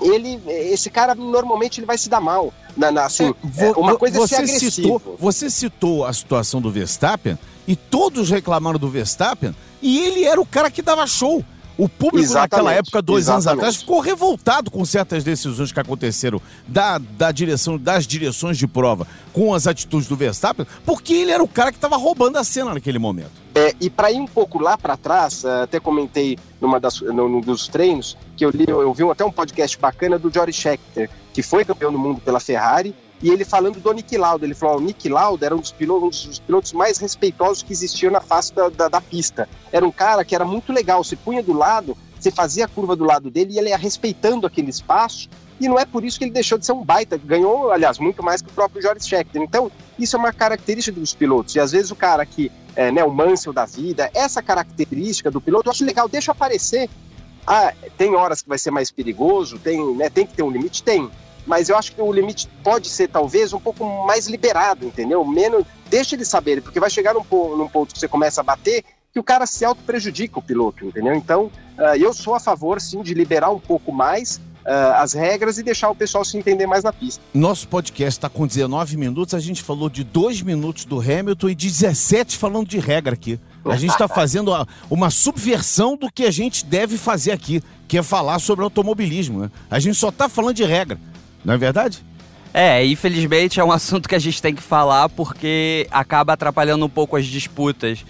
[0.00, 2.52] ele, esse cara normalmente ele vai se dar mal.
[2.76, 4.70] Na, na assim, é, uma coisa é ser agressivo.
[4.70, 10.40] Citou, você citou a situação do Verstappen e todos reclamaram do Verstappen e ele era
[10.40, 11.44] o cara que dava show.
[11.78, 13.48] O público exatamente, naquela época, dois exatamente.
[13.48, 18.66] anos atrás, ficou revoltado com certas decisões que aconteceram da, da direção, das direções de
[18.66, 22.44] prova com as atitudes do Verstappen, porque ele era o cara que estava roubando a
[22.44, 23.32] cena naquele momento.
[23.54, 27.40] É, e para ir um pouco lá para trás, é, até comentei numa das, num
[27.40, 31.42] dos treinos que eu li, eu vi até um podcast bacana do Jory Scheckter, que
[31.42, 32.94] foi campeão do mundo pela Ferrari
[33.26, 36.24] e ele falando do Nick Lauda, ele falou: o Nick Lauda era um dos, pilotos,
[36.24, 39.48] um dos pilotos mais respeitosos que existiam na face da, da, da, pista.
[39.72, 42.94] Era um cara que era muito legal, você punha do lado, você fazia a curva
[42.94, 45.28] do lado dele e ele ia respeitando aquele espaço.
[45.58, 48.22] E não é por isso que ele deixou de ser um baita, ganhou, aliás, muito
[48.22, 49.42] mais que o próprio George Scheckter.
[49.42, 51.56] Então, isso é uma característica dos pilotos.
[51.56, 55.40] E às vezes o cara que, é, né, o Mansell da vida, essa característica do
[55.40, 56.88] piloto, eu acho legal, deixa aparecer.
[57.44, 60.84] Ah, tem horas que vai ser mais perigoso, tem, né, tem que ter um limite?
[60.84, 61.10] Tem
[61.46, 65.24] mas eu acho que o limite pode ser talvez um pouco mais liberado, entendeu?
[65.24, 67.24] Menos, deixa ele saber, porque vai chegar num,
[67.56, 68.84] num ponto que você começa a bater
[69.16, 71.14] que o cara se auto-prejudica o piloto, entendeu?
[71.14, 71.44] Então,
[71.78, 75.62] uh, eu sou a favor, sim, de liberar um pouco mais uh, as regras e
[75.62, 77.22] deixar o pessoal se entender mais na pista.
[77.32, 81.54] Nosso podcast está com 19 minutos, a gente falou de 2 minutos do Hamilton e
[81.54, 83.40] 17 falando de regra aqui.
[83.64, 84.52] A gente está fazendo
[84.90, 89.40] uma subversão do que a gente deve fazer aqui, que é falar sobre automobilismo.
[89.40, 89.50] Né?
[89.70, 91.00] A gente só está falando de regra,
[91.46, 92.04] não é verdade?
[92.52, 96.88] É, infelizmente é um assunto que a gente tem que falar porque acaba atrapalhando um
[96.88, 98.04] pouco as disputas.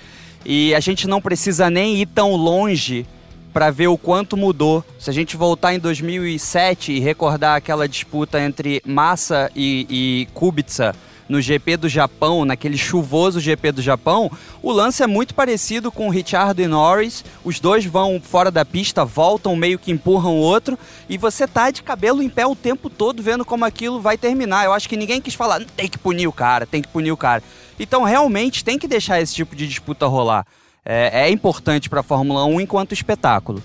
[0.44, 3.06] E a gente não precisa nem ir tão longe
[3.52, 4.82] para ver o quanto mudou.
[4.98, 10.94] Se a gente voltar em 2007 e recordar aquela disputa entre Massa e, e Kubica
[11.28, 14.30] no GP do Japão, naquele chuvoso GP do Japão,
[14.62, 17.24] o lance é muito parecido com Richard e Norris.
[17.44, 21.70] Os dois vão fora da pista, voltam, meio que empurram o outro, e você tá
[21.70, 24.64] de cabelo em pé o tempo todo vendo como aquilo vai terminar.
[24.64, 27.16] Eu acho que ninguém quis falar, tem que punir o cara, tem que punir o
[27.16, 27.42] cara.
[27.78, 30.46] Então, realmente, tem que deixar esse tipo de disputa rolar
[30.86, 33.60] é, é importante para a Fórmula 1 enquanto espetáculo.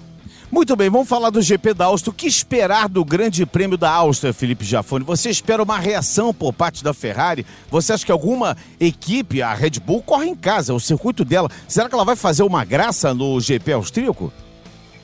[0.51, 2.11] Muito bem, vamos falar do GP da Áustria.
[2.11, 5.05] O que esperar do Grande Prêmio da Áustria, Felipe Jafone?
[5.05, 7.45] Você espera uma reação por parte da Ferrari?
[7.69, 11.47] Você acha que alguma equipe, a Red Bull, corre em casa, o circuito dela?
[11.69, 14.31] Será que ela vai fazer uma graça no GP austríaco?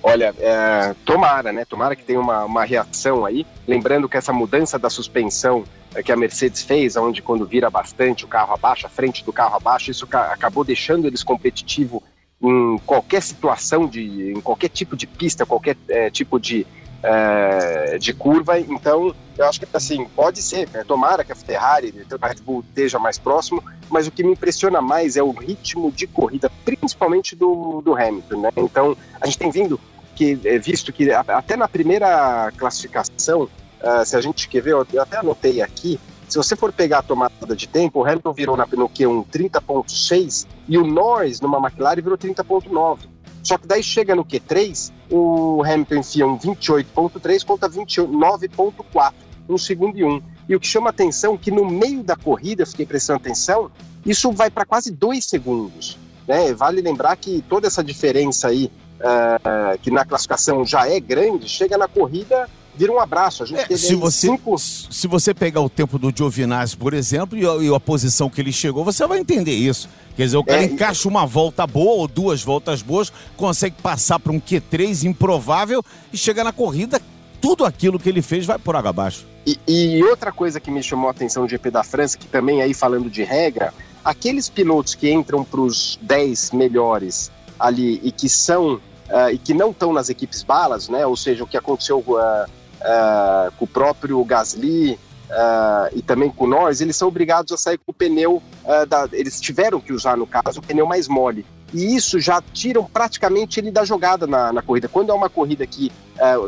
[0.04, 1.64] Olha, é, tomara, né?
[1.64, 3.48] Tomara que tenha uma, uma reação aí.
[3.66, 5.64] Lembrando que essa mudança da suspensão
[5.96, 9.32] é, que a Mercedes fez, onde quando vira bastante o carro abaixo, a frente do
[9.32, 12.04] carro abaixo, isso acabou deixando eles competitivo
[12.42, 16.66] em qualquer situação, de, em qualquer tipo de pista, qualquer é, tipo de,
[17.02, 18.60] é, de curva.
[18.60, 20.84] Então, eu acho que assim, pode ser, né?
[20.84, 24.82] tomara que a Ferrari, a Red Bull esteja mais próximo, mas o que me impressiona
[24.82, 28.42] mais é o ritmo de corrida, principalmente do, do Hamilton.
[28.42, 28.50] Né?
[28.58, 29.80] Então, a gente tem vindo
[30.16, 35.02] que, é, visto que até na primeira classificação Uh, se a gente quer ver, eu,
[35.02, 38.66] até anotei aqui, se você for pegar a tomada de tempo, o Hamilton virou na,
[38.66, 43.00] no Q1 30.6 e o Norris numa McLaren virou 30.9.
[43.44, 49.14] Só que daí chega no Q3, o Hamilton enfia um 28.3 contra 29.4,
[49.48, 50.22] um segundo e um.
[50.50, 53.72] E o que chama atenção é que no meio da corrida, fiquei prestando atenção,
[54.06, 55.98] isso vai para quase dois segundos.
[56.28, 56.54] Né?
[56.54, 61.78] Vale lembrar que toda essa diferença aí, uh, que na classificação já é grande, chega
[61.78, 63.44] na corrida vira um abraço.
[63.44, 64.58] A gente é, se você cinco...
[64.58, 68.40] Se você pegar o tempo do Giovinazzi, por exemplo, e a, e a, posição que
[68.40, 69.90] ele chegou, você vai entender isso.
[70.16, 74.20] Quer dizer, o cara é, encaixa uma volta boa ou duas voltas boas, consegue passar
[74.20, 77.02] para um Q3 improvável e chega na corrida,
[77.42, 79.26] tudo aquilo que ele fez vai por água abaixo.
[79.46, 82.62] E, e outra coisa que me chamou a atenção no GP da França, que também
[82.62, 88.28] aí falando de regra, aqueles pilotos que entram para os 10 melhores ali e que
[88.28, 91.06] são uh, e que não estão nas equipes balas, né?
[91.06, 92.50] Ou seja, o que aconteceu uh,
[92.82, 97.78] uh, com o próprio Gasly uh, e também com Norris, eles são obrigados a sair
[97.78, 101.46] com o pneu, uh, da, eles tiveram que usar, no caso, o pneu mais mole.
[101.74, 104.88] E isso já tiram praticamente ele da jogada na, na corrida.
[104.88, 105.92] Quando é uma corrida que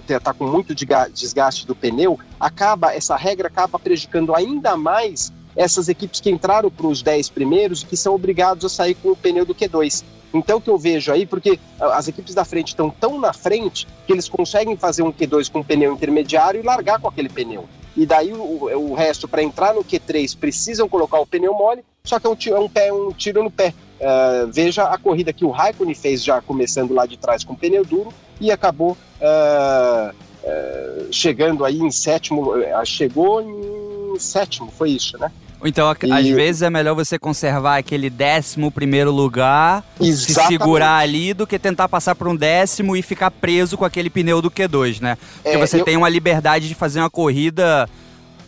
[0.07, 6.21] está com muito desgaste do pneu, acaba essa regra acaba prejudicando ainda mais essas equipes
[6.21, 9.53] que entraram para os 10 primeiros que são obrigados a sair com o pneu do
[9.53, 10.05] Q2.
[10.33, 13.87] Então, o que eu vejo aí, porque as equipes da frente estão tão na frente
[14.05, 17.67] que eles conseguem fazer um Q2 com um pneu intermediário e largar com aquele pneu.
[17.97, 22.19] E daí o, o resto, para entrar no Q3, precisam colocar o pneu mole, só
[22.19, 23.73] que é um, é um, pé, um tiro no pé.
[23.99, 27.83] Uh, veja a corrida que o Raikkonen fez já começando lá de trás com pneu
[27.83, 32.53] duro e acabou uh, uh, chegando aí em sétimo,
[32.85, 35.29] chegou em sétimo, foi isso, né?
[35.63, 36.11] Então, e...
[36.11, 40.17] às vezes é melhor você conservar aquele décimo primeiro lugar, Exatamente.
[40.17, 44.09] se segurar ali, do que tentar passar para um décimo e ficar preso com aquele
[44.09, 45.17] pneu do Q2, né?
[45.43, 45.85] Porque é, você eu...
[45.85, 47.89] tem uma liberdade de fazer uma corrida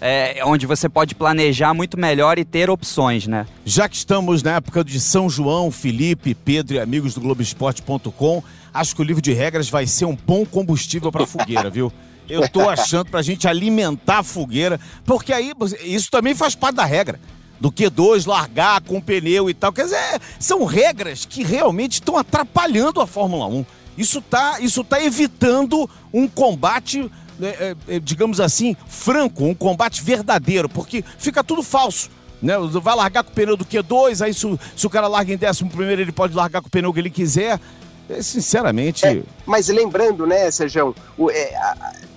[0.02, 3.46] é, onde você pode planejar muito melhor e ter opções, né?
[3.64, 8.44] Já que estamos na época de São João, Felipe, Pedro e amigos do Globoesporte.com,
[8.74, 11.94] acho que o livro de regras vai ser um bom combustível para fogueira, viu?
[12.30, 15.52] Eu tô achando pra gente alimentar a fogueira, porque aí
[15.84, 17.20] isso também faz parte da regra.
[17.60, 19.72] Do Q2 largar com pneu e tal.
[19.72, 23.66] Quer dizer, são regras que realmente estão atrapalhando a Fórmula 1.
[23.98, 30.04] Isso tá, isso tá evitando um combate, né, é, é, digamos assim, franco, um combate
[30.04, 32.10] verdadeiro, porque fica tudo falso.
[32.42, 32.56] Né?
[32.58, 35.70] Vai largar com o pneu do Q2, aí se, se o cara larga em décimo
[35.70, 37.60] primeiro, ele pode largar com o pneu que ele quiser.
[38.12, 39.06] É, sinceramente.
[39.06, 40.96] É, mas lembrando, né, Sérgio,
[41.32, 41.54] é,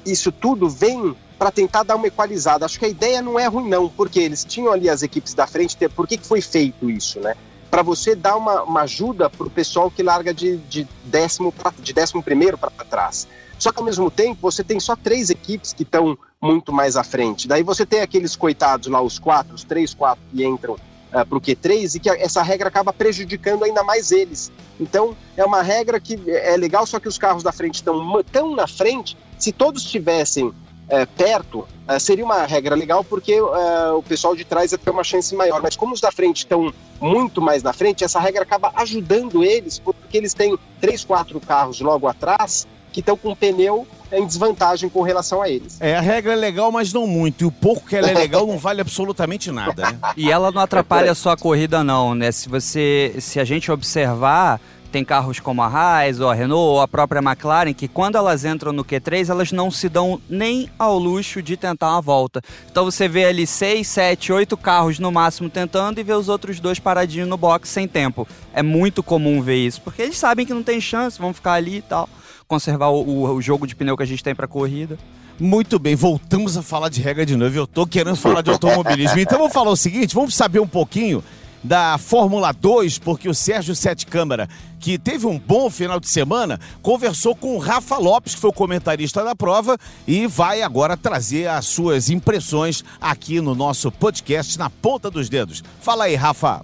[0.04, 2.64] isso tudo vem para tentar dar uma equalizada.
[2.64, 5.46] Acho que a ideia não é ruim, não, porque eles tinham ali as equipes da
[5.46, 5.76] frente.
[5.90, 7.34] Por que, que foi feito isso, né?
[7.70, 11.72] Para você dar uma, uma ajuda para o pessoal que larga de, de, décimo, pra,
[11.76, 13.26] de décimo primeiro para trás.
[13.58, 17.02] Só que ao mesmo tempo você tem só três equipes que estão muito mais à
[17.02, 17.48] frente.
[17.48, 20.76] Daí você tem aqueles coitados lá, os quatro, os três, quatro que entram
[21.14, 24.50] uh, para o Q3 e que essa regra acaba prejudicando ainda mais eles.
[24.78, 28.54] Então é uma regra que é legal, só que os carros da frente estão tão
[28.54, 29.16] na frente.
[29.38, 30.52] Se todos tivessem
[30.88, 34.90] é, perto, uh, seria uma regra legal porque uh, o pessoal de trás ia ter
[34.90, 35.62] uma chance maior.
[35.62, 39.78] Mas como os da frente estão muito mais na frente, essa regra acaba ajudando eles,
[39.78, 43.86] porque eles têm três, quatro carros logo atrás que estão com pneu
[44.18, 45.76] em desvantagem com relação a eles.
[45.80, 47.42] É, a regra é legal, mas não muito.
[47.42, 49.90] E o pouco que ela é legal não vale absolutamente nada.
[49.90, 49.98] Né?
[50.16, 52.30] E ela não atrapalha só a corrida, não, né?
[52.32, 53.14] Se você.
[53.18, 54.60] Se a gente observar
[54.94, 58.44] tem carros como a Haas, ou a Renault, ou a própria McLaren, que quando elas
[58.44, 62.40] entram no Q3, elas não se dão nem ao luxo de tentar uma volta.
[62.70, 66.60] Então você vê ali 6, 7, 8 carros no máximo tentando e vê os outros
[66.60, 68.24] dois paradinhos no box sem tempo.
[68.52, 71.78] É muito comum ver isso, porque eles sabem que não tem chance, vão ficar ali
[71.78, 72.08] e tal,
[72.54, 74.96] conservar o, o, jogo de pneu que a gente tem para corrida.
[75.40, 77.56] Muito bem, voltamos a falar de regra de novo.
[77.56, 79.18] Eu tô querendo falar de automobilismo.
[79.18, 81.22] Então vamos falar o seguinte, vamos saber um pouquinho
[81.64, 86.60] da Fórmula 2, porque o Sérgio Sete Câmara, que teve um bom final de semana,
[86.82, 91.48] conversou com o Rafa Lopes, que foi o comentarista da prova, e vai agora trazer
[91.48, 95.64] as suas impressões aqui no nosso podcast Na Ponta dos Dedos.
[95.80, 96.60] Fala aí, Rafa.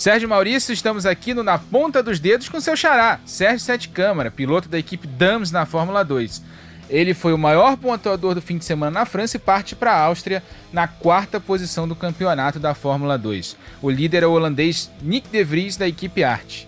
[0.00, 4.30] Sérgio Maurício, estamos aqui no Na Ponta dos Dedos com seu xará, Sérgio Sete Câmara,
[4.30, 6.42] piloto da equipe Dams na Fórmula 2.
[6.88, 10.00] Ele foi o maior pontuador do fim de semana na França e parte para a
[10.00, 13.58] Áustria na quarta posição do campeonato da Fórmula 2.
[13.82, 16.66] O líder é o holandês Nick De Vries da equipe Arte.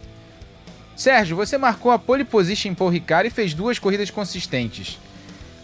[0.95, 4.99] Sérgio, você marcou a pole position em Paul Ricard e fez duas corridas consistentes.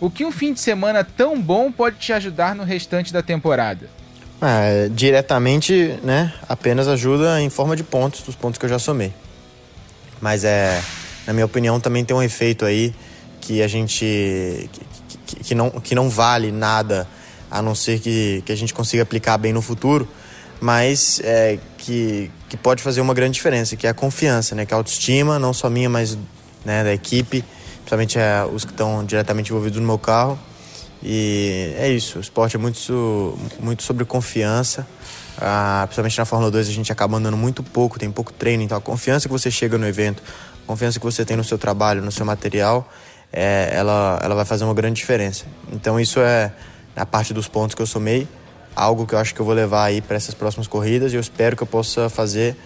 [0.01, 3.91] O que um fim de semana tão bom pode te ajudar no restante da temporada?
[4.40, 9.12] Ah, diretamente, né, apenas ajuda em forma de pontos, dos pontos que eu já somei.
[10.20, 10.81] Mas é,
[11.27, 12.94] na minha opinião, também tem um efeito aí
[13.40, 14.70] que a gente
[15.27, 17.07] que, que, não, que não vale nada
[17.51, 20.09] a não ser que, que a gente consiga aplicar bem no futuro,
[20.61, 24.66] mas é, que, que pode fazer uma grande diferença, que é a confiança, né?
[24.66, 26.18] Que é a autoestima, não só minha, mas
[26.64, 27.44] né, da equipe,
[27.79, 30.38] principalmente é, os que estão diretamente envolvidos no meu carro.
[31.03, 34.87] E é isso, o esporte é muito, muito sobre confiança.
[35.41, 38.77] Ah, principalmente na Fórmula 2 a gente acaba andando muito pouco, tem pouco treino, então
[38.77, 40.21] a confiança que você chega no evento,
[40.65, 42.91] a confiança que você tem no seu trabalho, no seu material,
[43.33, 45.45] é, ela, ela vai fazer uma grande diferença.
[45.73, 46.53] Então isso é
[46.97, 48.27] a parte dos pontos que eu somei,
[48.75, 51.21] algo que eu acho que eu vou levar aí para essas próximas corridas e eu
[51.21, 52.57] espero que eu possa fazer,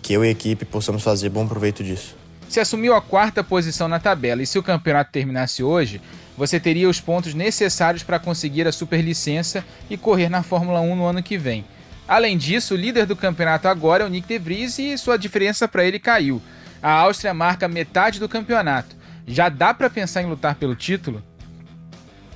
[0.00, 2.16] que eu e a equipe possamos fazer bom proveito disso.
[2.48, 6.00] Se assumiu a quarta posição na tabela e se o campeonato terminasse hoje,
[6.36, 11.06] você teria os pontos necessários para conseguir a superlicença e correr na Fórmula 1 no
[11.06, 11.64] ano que vem.
[12.06, 15.66] Além disso, o líder do campeonato agora é o Nick De Vries e sua diferença
[15.66, 16.42] para ele caiu.
[16.82, 21.22] A Áustria marca metade do campeonato já dá para pensar em lutar pelo título?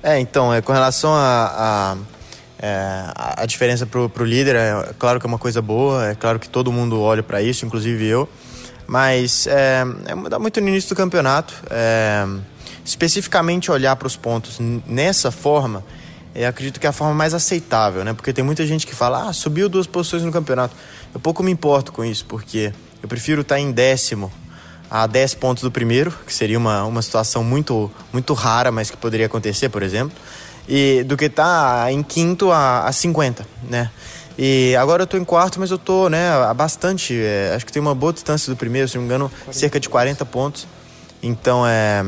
[0.01, 1.97] É, então, é, com relação a, a,
[2.59, 6.39] é, a diferença pro, pro líder, é claro que é uma coisa boa, é claro
[6.39, 8.29] que todo mundo olha para isso, inclusive eu,
[8.87, 9.83] mas é,
[10.31, 11.53] é muito no início do campeonato.
[11.69, 12.25] É,
[12.85, 15.83] especificamente olhar para os pontos nessa forma,
[16.33, 18.13] eu acredito que é a forma mais aceitável, né?
[18.13, 20.75] Porque tem muita gente que fala, ah, subiu duas posições no campeonato.
[21.13, 24.31] Eu pouco me importo com isso, porque eu prefiro estar em décimo
[24.89, 28.97] a 10 pontos do primeiro, que seria uma, uma situação muito, muito rara, mas que
[28.97, 30.15] poderia acontecer, por exemplo,
[30.67, 33.89] e do que estar tá em quinto a, a 50, né?
[34.37, 37.73] E agora eu estou em quarto, mas eu estou né, a bastante, é, acho que
[37.73, 40.65] tem uma boa distância do primeiro, se não me engano, cerca de 40 pontos.
[41.21, 42.01] Então é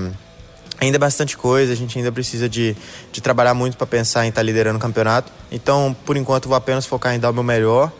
[0.81, 2.75] ainda é bastante coisa, a gente ainda precisa de,
[3.11, 5.31] de trabalhar muito para pensar em estar tá liderando o campeonato.
[5.51, 7.91] Então, por enquanto, vou apenas focar em dar o meu melhor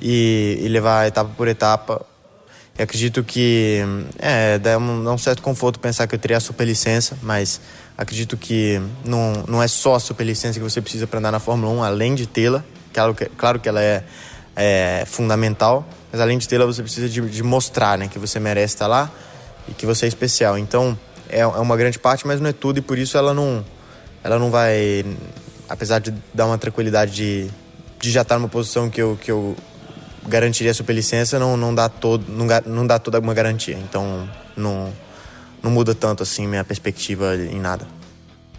[0.00, 2.06] e, e levar etapa por etapa
[2.78, 3.82] eu acredito que
[4.20, 7.60] é, dá um, dá um certo conforto pensar que eu teria a superlicença, mas
[7.96, 11.72] acredito que não, não é só a superlicença que você precisa para andar na Fórmula
[11.72, 12.62] 1, além de tê-la,
[12.94, 14.04] claro que, claro que ela é,
[14.54, 18.74] é fundamental, mas além de tê-la você precisa de, de, mostrar né, que você merece
[18.74, 19.10] estar lá
[19.66, 20.56] e que você é especial.
[20.56, 20.96] Então
[21.28, 23.64] é, é uma grande parte, mas não é tudo e por isso ela não,
[24.22, 25.04] ela não vai,
[25.68, 27.50] apesar de dar uma tranquilidade de,
[28.00, 29.56] de já estar numa posição que eu, que eu
[30.26, 33.76] garantiria a superlicença não, não, dá todo, não, não dá toda uma garantia.
[33.76, 34.92] Então não,
[35.62, 37.86] não muda tanto assim minha perspectiva em nada.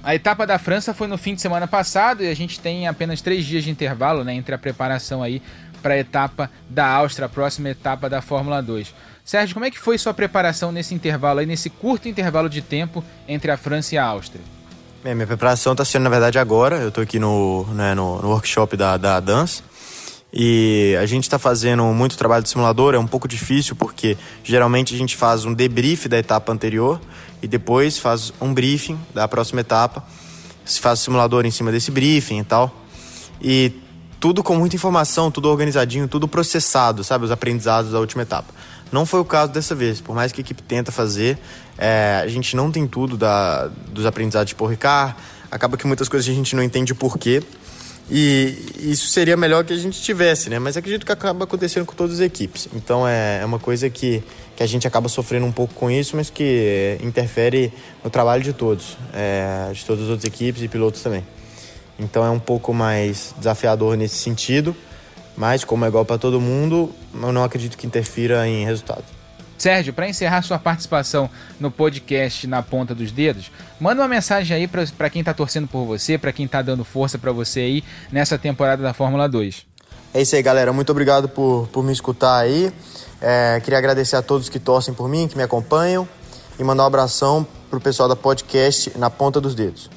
[0.01, 3.21] A etapa da França foi no fim de semana passado e a gente tem apenas
[3.21, 5.41] três dias de intervalo né, entre a preparação aí
[5.82, 8.93] para a etapa da Áustria, a próxima etapa da Fórmula 2.
[9.29, 13.03] Sérgio, como é que foi sua preparação nesse intervalo aí, nesse curto intervalo de tempo
[13.27, 14.41] entre a França e a Áustria?
[15.03, 16.77] minha preparação está sendo, na verdade, agora.
[16.77, 19.61] Eu estou aqui no, né, no, no, workshop da, da Dance
[20.33, 24.95] E a gente está fazendo muito trabalho de simulador, é um pouco difícil porque geralmente
[24.95, 26.99] a gente faz um debrief da etapa anterior
[27.39, 30.03] e depois faz um briefing da próxima etapa.
[30.65, 32.75] Se faz simulador em cima desse briefing e tal.
[33.39, 33.73] E
[34.19, 37.25] tudo com muita informação, tudo organizadinho, tudo processado, sabe?
[37.25, 38.53] Os aprendizados da última etapa.
[38.91, 40.02] Não foi o caso dessa vez.
[40.02, 41.38] Por mais que a equipe tenta fazer,
[41.78, 45.15] é, a gente não tem tudo da, dos aprendizados de Paul Ricard.
[45.52, 47.41] Acaba que muitas coisas a gente não entende o porquê.
[48.12, 50.58] E isso seria melhor que a gente tivesse, né?
[50.58, 52.67] Mas acredito que acaba acontecendo com todas as equipes.
[52.73, 54.23] Então é, é uma coisa que,
[54.56, 57.71] que a gente acaba sofrendo um pouco com isso, mas que interfere
[58.04, 61.23] no trabalho de todos, é, de todas as outras equipes e pilotos também.
[61.99, 64.75] Então é um pouco mais desafiador nesse sentido,
[65.39, 69.06] mas como é igual para todo mundo, eu não acredito que interfira em resultado.
[69.58, 73.49] Sérgio, para encerrar sua participação no podcast Na Ponta dos Dedos,
[73.80, 77.17] manda uma mensagem aí para quem está torcendo por você, para quem está dando força
[77.17, 79.65] para você aí nessa temporada da Fórmula 2.
[80.13, 80.73] É isso aí, galera.
[80.73, 82.71] Muito obrigado por, por me escutar aí.
[83.21, 86.08] É, queria agradecer a todos que torcem por mim, que me acompanham,
[86.58, 89.89] e mandar um abração pro pessoal da podcast Na Ponta dos Dedos.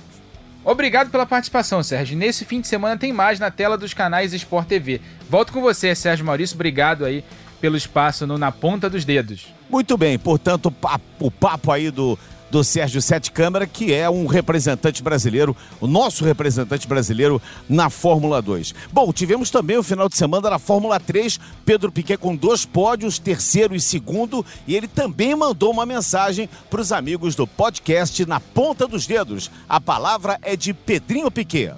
[0.64, 2.16] Obrigado pela participação, Sérgio.
[2.16, 5.00] Nesse fim de semana tem mais na tela dos canais Sport TV.
[5.28, 6.54] Volto com você, Sérgio Maurício.
[6.54, 7.24] Obrigado aí
[7.60, 9.46] pelo espaço no Na Ponta dos Dedos.
[9.68, 10.72] Muito bem, portanto,
[11.18, 12.18] o papo aí do,
[12.52, 18.42] do Sérgio Sete Câmara, que é um representante brasileiro, o nosso representante brasileiro na Fórmula
[18.42, 18.74] 2.
[18.92, 23.18] Bom, tivemos também o final de semana na Fórmula 3, Pedro Piquet com dois pódios,
[23.18, 28.38] terceiro e segundo, e ele também mandou uma mensagem para os amigos do podcast Na
[28.38, 29.50] Ponta dos Dedos.
[29.66, 31.72] A palavra é de Pedrinho Piquet.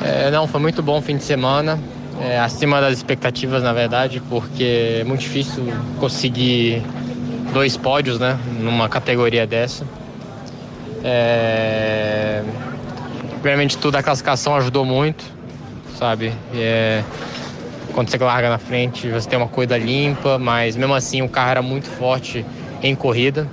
[0.00, 1.76] É, não, foi muito bom o fim de semana
[2.20, 5.64] é, acima das expectativas, na verdade, porque é muito difícil
[5.98, 6.84] conseguir
[7.52, 9.84] dois pódios, né, numa categoria dessa.
[11.04, 12.42] É...
[13.34, 15.22] Primeiramente tudo, a classificação ajudou muito,
[15.98, 16.32] sabe?
[16.54, 17.04] É...
[17.92, 21.50] Quando você larga na frente, você tem uma corrida limpa, mas mesmo assim o carro
[21.50, 22.44] era muito forte
[22.82, 23.46] em corrida.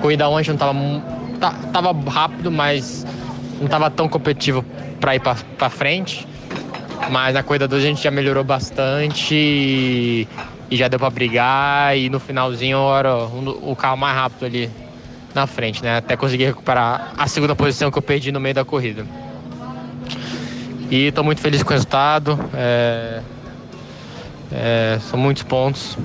[0.00, 0.74] Corrida ontem não estava
[1.38, 3.06] tá, tava rápido, mas
[3.58, 4.64] não estava tão competitivo
[4.98, 6.26] para ir para frente.
[7.10, 10.26] Mas na corrida 2 a gente já melhorou bastante e,
[10.70, 11.96] e já deu para brigar.
[11.96, 14.83] E no finalzinho era o carro mais rápido ali
[15.34, 15.98] na frente, né?
[15.98, 19.04] Até conseguir recuperar a segunda posição que eu perdi no meio da corrida.
[20.90, 22.38] E estou muito feliz com o resultado.
[22.54, 23.20] É,
[24.52, 25.98] é, são muitos pontos.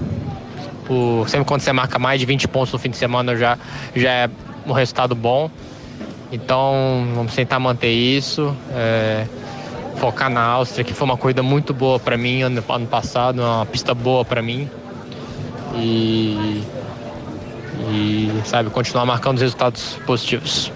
[0.85, 3.57] Por, sempre quando você marca mais de 20 pontos no fim de semana já,
[3.95, 4.29] já é
[4.65, 5.51] um resultado bom.
[6.31, 8.55] Então vamos tentar manter isso.
[8.71, 9.25] É,
[9.97, 13.65] focar na Áustria, que foi uma corrida muito boa para mim ano, ano passado, uma
[13.65, 14.69] pista boa para mim.
[15.75, 16.63] E,
[17.91, 20.71] e, sabe, continuar marcando os resultados positivos.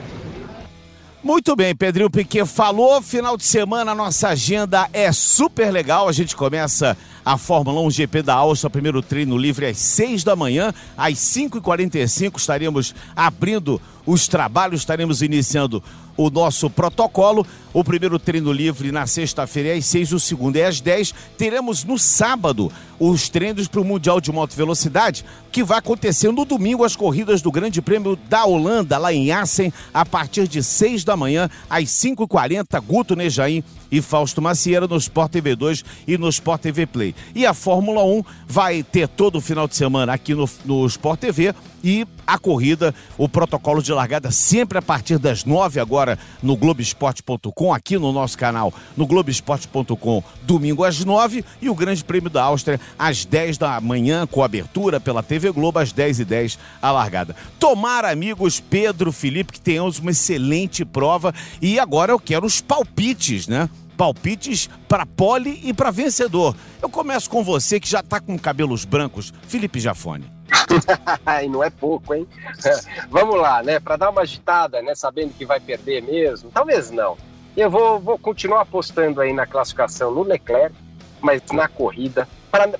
[1.24, 3.02] Muito bem, Pedrinho Piquet falou.
[3.02, 6.10] Final de semana, nossa agenda é super legal.
[6.10, 10.36] A gente começa a Fórmula 1 GP da Áustria, primeiro treino livre às 6 da
[10.36, 10.74] manhã.
[10.98, 15.84] Às 5h45 estaremos abrindo os trabalhos, estaremos iniciando
[16.16, 17.46] o nosso protocolo.
[17.74, 21.13] O primeiro treino livre na sexta-feira é às 6, o segundo é às 10.
[21.38, 26.46] Teremos no sábado os treinos para o Mundial de Moto Velocidade, que vai acontecer no
[26.46, 31.04] domingo as corridas do Grande Prêmio da Holanda, lá em Assen, a partir de 6
[31.04, 36.30] da manhã, às 5h40, Guto Nejaim e Fausto Macieira no Sport TV 2 e no
[36.30, 37.16] Sport TV Play.
[37.34, 41.20] E a Fórmula 1 vai ter todo o final de semana aqui no, no Sport
[41.20, 46.56] TV e a corrida, o protocolo de largada sempre a partir das 9 agora no
[46.56, 52.43] Globoesporte.com, aqui no nosso canal, no Globoesporte.com, domingo às 9 e o Grande Prêmio da
[52.43, 56.91] Áustria às 10 da manhã, com abertura pela TV Globo, às 10 e 10 a
[56.91, 57.36] largada.
[57.60, 63.48] Tomara, amigos, Pedro, Felipe, que tenhamos uma excelente prova e agora eu quero os palpites,
[63.48, 63.69] né?
[63.98, 66.56] palpites para pole e para vencedor.
[66.82, 70.33] Eu começo com você que já está com cabelos brancos, Felipe Jafone.
[71.44, 72.28] e não é pouco, hein?
[73.10, 73.80] Vamos lá, né?
[73.80, 74.96] Para dar uma agitada, né?
[74.96, 76.50] Sabendo que vai perder mesmo.
[76.52, 77.18] Talvez não.
[77.56, 80.76] Eu vou, vou continuar apostando aí na classificação no Leclerc,
[81.22, 82.28] mas na corrida.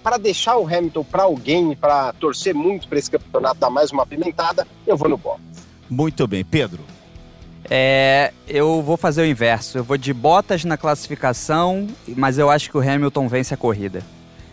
[0.04, 4.06] Para deixar o Hamilton para alguém, para torcer muito para esse campeonato dar mais uma
[4.06, 5.66] pimentada, eu vou no Bottas.
[5.90, 6.46] Muito bem.
[6.46, 6.84] Pedro?
[7.70, 9.80] É, eu vou fazer o inverso.
[9.80, 14.04] Eu vou de Bottas na classificação, mas eu acho que o Hamilton vence a corrida.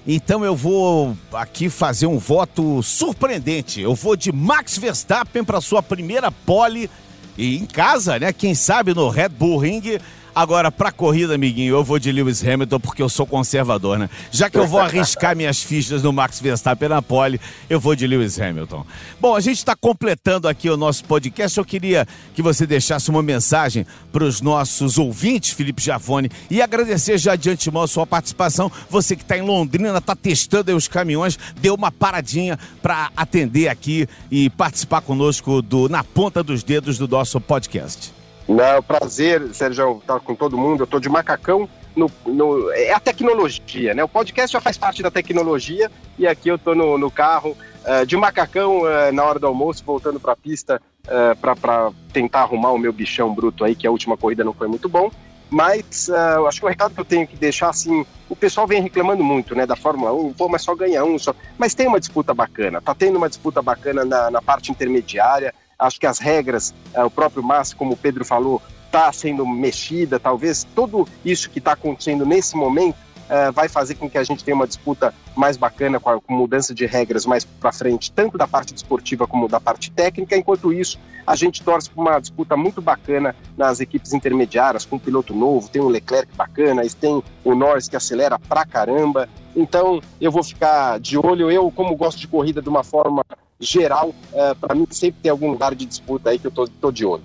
[0.07, 3.81] Então eu vou aqui fazer um voto surpreendente.
[3.81, 6.91] Eu vou de Max Verstappen para sua primeira pole
[7.37, 8.33] e em casa, né?
[8.33, 9.99] Quem sabe no Red Bull Ring
[10.35, 14.09] Agora, pra corrida, amiguinho, eu vou de Lewis Hamilton porque eu sou conservador, né?
[14.31, 18.07] Já que eu vou arriscar minhas fichas no Max Verstappen na pole, eu vou de
[18.07, 18.87] Lewis Hamilton.
[19.21, 21.59] Bom, a gente está completando aqui o nosso podcast.
[21.59, 27.19] Eu queria que você deixasse uma mensagem para os nossos ouvintes, Felipe Jafone, e agradecer
[27.19, 28.71] já de antemão a sua participação.
[28.89, 33.69] Você que está em Londrina, está testando aí os caminhões, deu uma paradinha para atender
[33.69, 38.20] aqui e participar conosco do Na Ponta dos Dedos do nosso podcast.
[38.51, 40.81] Não, prazer, Sérgio, estar com todo mundo.
[40.81, 41.69] Eu estou de macacão.
[41.95, 44.03] No, no, é a tecnologia, né?
[44.03, 48.05] O podcast já faz parte da tecnologia e aqui eu estou no, no, carro uh,
[48.05, 52.73] de macacão uh, na hora do almoço, voltando para a pista uh, para tentar arrumar
[52.73, 55.11] o meu bichão bruto aí, que a última corrida não foi muito bom.
[55.49, 58.83] Mas uh, acho que o recado que eu tenho que deixar, assim, o pessoal vem
[58.83, 61.35] reclamando muito, né, da Fórmula 1, pô, mas só ganha um, só.
[61.59, 65.99] Mas tem uma disputa bacana, tá tendo uma disputa bacana na, na parte intermediária, Acho
[65.99, 70.21] que as regras, é, o próprio Massa, como o Pedro falou, está sendo mexida.
[70.21, 72.97] Talvez tudo isso que está acontecendo nesse momento
[73.31, 76.35] é, vai fazer com que a gente tenha uma disputa mais bacana, com, a, com
[76.35, 80.37] mudança de regras mais para frente, tanto da parte desportiva como da parte técnica.
[80.37, 84.99] Enquanto isso, a gente torce para uma disputa muito bacana nas equipes intermediárias, com um
[84.99, 89.29] piloto novo, tem o Leclerc bacana, tem o Norris que acelera pra caramba.
[89.55, 91.51] Então, eu vou ficar de olho.
[91.51, 93.25] Eu, como gosto de corrida de uma forma
[93.61, 96.91] geral, é, para mim sempre tem algum lugar de disputa aí que eu tô, tô
[96.91, 97.23] de olho.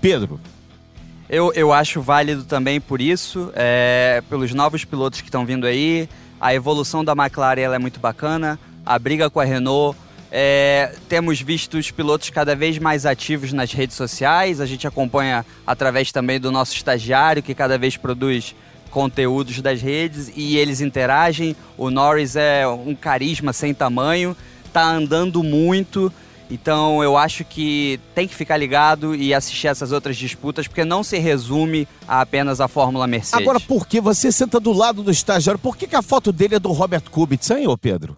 [0.00, 0.40] Pedro.
[1.28, 6.08] Eu, eu acho válido também por isso, é, pelos novos pilotos que estão vindo aí.
[6.40, 9.96] A evolução da McLaren ela é muito bacana, a briga com a Renault.
[10.32, 14.60] É, temos visto os pilotos cada vez mais ativos nas redes sociais.
[14.60, 18.54] A gente acompanha através também do nosso estagiário, que cada vez produz
[18.90, 21.54] conteúdos das redes e eles interagem.
[21.76, 24.36] O Norris é um carisma sem tamanho
[24.70, 26.12] tá andando muito.
[26.50, 31.04] Então eu acho que tem que ficar ligado e assistir essas outras disputas, porque não
[31.04, 33.40] se resume a apenas a Fórmula Mercedes.
[33.40, 35.60] Agora, por que você senta do lado do estagiário?
[35.60, 38.16] Por que, que a foto dele é do Robert Kubica, hein, ô Pedro?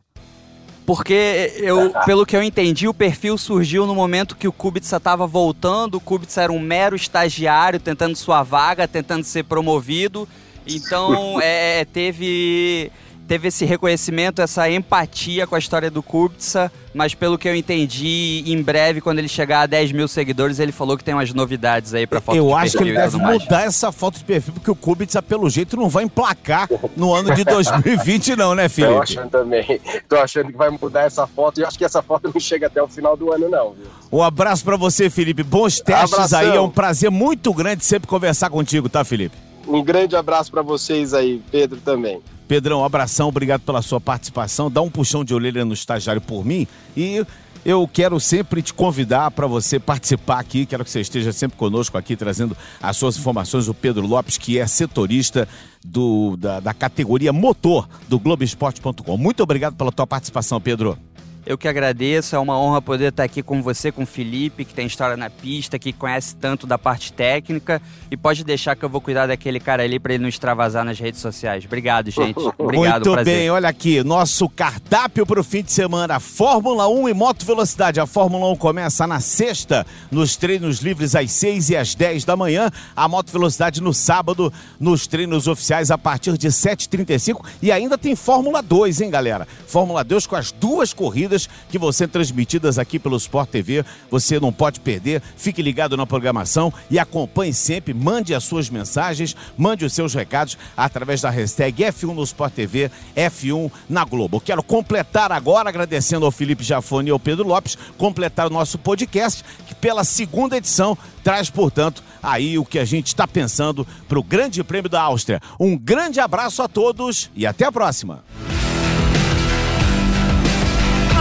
[0.86, 5.26] Porque eu, pelo que eu entendi, o perfil surgiu no momento que o Kubica estava
[5.26, 5.96] voltando.
[5.96, 10.28] O Kubica era um mero estagiário tentando sua vaga, tentando ser promovido.
[10.66, 12.90] Então, é, teve
[13.32, 18.44] teve esse reconhecimento, essa empatia com a história do Kubica, mas pelo que eu entendi,
[18.46, 21.94] em breve, quando ele chegar a 10 mil seguidores, ele falou que tem umas novidades
[21.94, 24.74] aí pra foto Eu acho que ele deve mudar essa foto de perfil, porque o
[24.76, 28.92] Kubica, pelo jeito, não vai emplacar no ano de 2020 não, né, Felipe?
[28.96, 29.80] Tô achando também.
[30.06, 32.82] Tô achando que vai mudar essa foto e acho que essa foto não chega até
[32.82, 33.86] o final do ano não, viu?
[34.12, 35.42] Um abraço para você, Felipe.
[35.42, 36.38] Bons testes Abração.
[36.38, 36.54] aí.
[36.54, 39.38] É um prazer muito grande sempre conversar contigo, tá, Felipe?
[39.66, 42.20] Um grande abraço para vocês aí, Pedro também.
[42.52, 44.70] Pedrão, abração, obrigado pela sua participação.
[44.70, 47.24] Dá um puxão de orelha no estagiário por mim e
[47.64, 50.66] eu quero sempre te convidar para você participar aqui.
[50.66, 53.68] Quero que você esteja sempre conosco aqui, trazendo as suas informações.
[53.68, 55.48] O Pedro Lopes, que é setorista
[55.82, 59.16] do, da, da categoria motor do Globoesporte.com.
[59.16, 60.98] Muito obrigado pela tua participação, Pedro.
[61.44, 64.72] Eu que agradeço, é uma honra poder estar aqui com você, com o Felipe, que
[64.72, 67.82] tem história na pista, que conhece tanto da parte técnica.
[68.08, 71.00] E pode deixar que eu vou cuidar daquele cara ali para ele não extravasar nas
[71.00, 71.64] redes sociais.
[71.64, 72.38] Obrigado, gente.
[72.56, 73.38] Obrigado, Muito prazer.
[73.38, 77.98] bem, olha aqui, nosso cardápio para o fim de semana: Fórmula 1 e Moto Velocidade.
[77.98, 82.36] A Fórmula 1 começa na sexta, nos treinos livres às 6 e às 10 da
[82.36, 82.70] manhã.
[82.94, 87.44] A Moto Velocidade no sábado, nos treinos oficiais a partir de 7h35.
[87.60, 89.48] E ainda tem Fórmula 2, hein, galera?
[89.66, 93.84] Fórmula 2 com as duas corridas corridas que vão ser transmitidas aqui pelo Sport TV.
[94.10, 95.22] Você não pode perder.
[95.36, 97.94] Fique ligado na programação e acompanhe sempre.
[97.94, 102.90] Mande as suas mensagens, mande os seus recados através da hashtag F1 no Sport TV,
[103.16, 104.40] F1 na Globo.
[104.40, 109.44] Quero completar agora, agradecendo ao Felipe Jafone e ao Pedro Lopes, completar o nosso podcast,
[109.66, 114.22] que pela segunda edição traz, portanto, aí o que a gente está pensando para o
[114.22, 115.40] Grande Prêmio da Áustria.
[115.58, 118.22] Um grande abraço a todos e até a próxima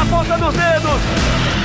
[0.05, 1.60] ponta dos dedos.